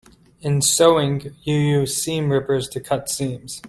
[0.41, 3.59] In sewing, you use seam rippers to cut seams.